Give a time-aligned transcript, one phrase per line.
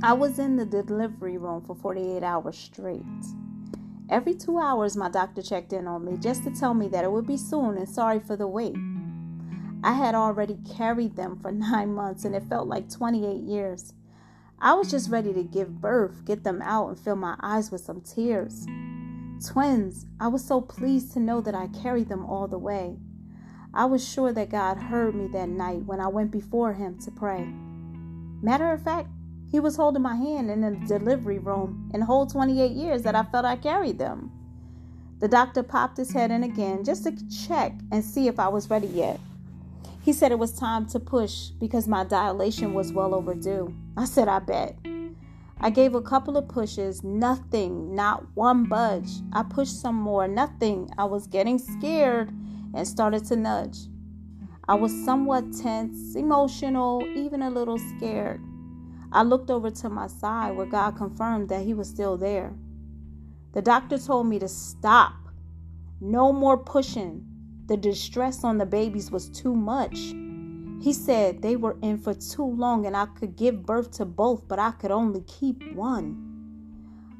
[0.00, 3.02] I was in the delivery room for 48 hours straight.
[4.08, 7.10] Every two hours, my doctor checked in on me just to tell me that it
[7.10, 8.76] would be soon and sorry for the wait.
[9.82, 13.92] I had already carried them for nine months and it felt like 28 years.
[14.60, 17.80] I was just ready to give birth, get them out, and fill my eyes with
[17.80, 18.66] some tears.
[19.44, 22.98] Twins, I was so pleased to know that I carried them all the way.
[23.74, 27.10] I was sure that God heard me that night when I went before Him to
[27.10, 27.48] pray.
[28.40, 29.08] Matter of fact,
[29.50, 33.22] He was holding my hand in the delivery room in whole 28 years that I
[33.22, 34.30] felt I carried them.
[35.20, 38.70] The doctor popped his head in again just to check and see if I was
[38.70, 39.18] ready yet.
[40.02, 43.74] He said it was time to push because my dilation was well overdue.
[43.96, 44.76] I said, I bet.
[45.60, 49.10] I gave a couple of pushes, nothing, not one budge.
[49.32, 50.88] I pushed some more, nothing.
[50.96, 52.30] I was getting scared
[52.74, 53.78] and started to nudge.
[54.68, 58.40] I was somewhat tense, emotional, even a little scared.
[59.12, 62.54] I looked over to my side where God confirmed that He was still there.
[63.52, 65.14] The doctor told me to stop.
[66.00, 67.24] No more pushing.
[67.66, 69.96] The distress on the babies was too much.
[70.80, 74.46] He said they were in for too long and I could give birth to both,
[74.46, 76.24] but I could only keep one.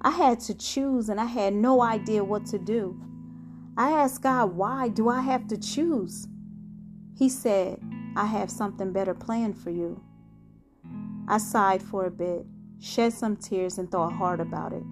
[0.01, 3.01] I had to choose and I had no idea what to do.
[3.77, 6.29] I asked God, why do I have to choose?
[7.17, 7.81] He said,
[8.17, 10.01] I have something better planned for you.
[11.31, 12.47] I sighed for a bit,
[12.81, 14.83] shed some tears, and thought hard about it.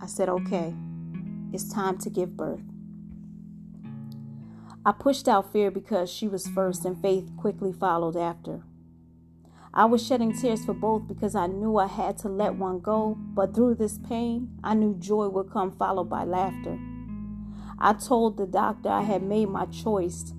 [0.00, 0.74] I said, okay,
[1.52, 2.62] it's time to give birth.
[4.86, 8.62] I pushed out fear because she was first and faith quickly followed after.
[9.74, 13.14] I was shedding tears for both because I knew I had to let one go,
[13.18, 16.78] but through this pain, I knew joy would come followed by laughter.
[17.78, 20.32] I told the doctor I had made my choice.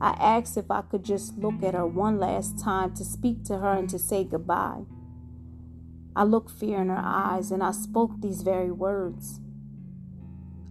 [0.00, 3.58] I asked if I could just look at her one last time to speak to
[3.58, 4.84] her and to say goodbye.
[6.16, 9.40] I looked fear in her eyes and I spoke these very words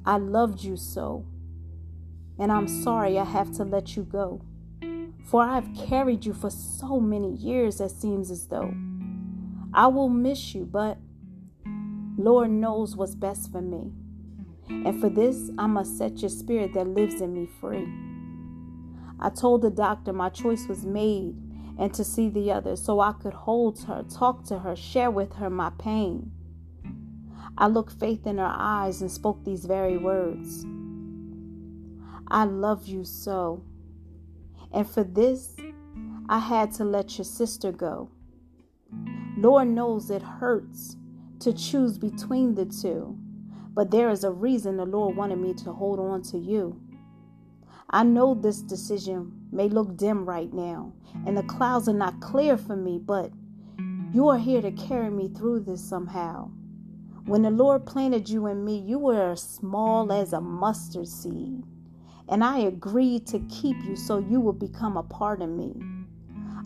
[0.05, 1.25] I loved you so
[2.39, 4.41] and I'm sorry I have to let you go.
[5.25, 8.73] For I have carried you for so many years, it seems as though.
[9.73, 10.97] I will miss you, but
[12.17, 13.91] Lord knows what's best for me.
[14.69, 17.87] And for this, I must set your spirit that lives in me free.
[19.21, 21.35] I told the doctor my choice was made
[21.77, 25.33] and to see the other so I could hold her, talk to her, share with
[25.33, 26.31] her my pain.
[27.57, 30.65] I looked faith in her eyes and spoke these very words.
[32.27, 33.63] I love you so.
[34.71, 35.55] And for this,
[36.29, 38.11] I had to let your sister go.
[39.37, 40.95] Lord knows it hurts
[41.39, 43.17] to choose between the two,
[43.73, 46.79] but there is a reason the Lord wanted me to hold on to you.
[47.89, 50.93] I know this decision may look dim right now,
[51.25, 53.31] and the clouds are not clear for me, but
[54.13, 56.51] you are here to carry me through this somehow.
[57.25, 61.63] When the Lord planted you in me, you were as small as a mustard seed
[62.29, 65.73] and I agreed to keep you so you will become a part of me.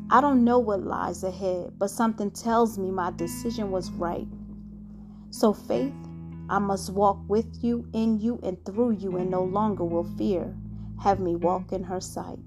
[0.09, 4.28] I don't know what lies ahead, but something tells me my decision was right.
[5.29, 5.94] So, faith,
[6.50, 10.53] I must walk with you, in you, and through you, and no longer will fear
[11.03, 11.41] have me mm.
[11.41, 12.40] walk in her sight.